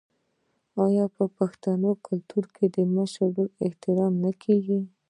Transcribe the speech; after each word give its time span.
آیا 0.85 1.05
د 1.17 1.19
پښتنو 1.37 1.91
په 1.95 2.01
کلتور 2.07 2.43
کې 2.55 2.65
د 2.75 2.77
مشر 2.95 3.25
ورور 3.31 3.47
احترام 3.65 4.13
نه 4.23 4.31
کیږي؟ 4.43 4.79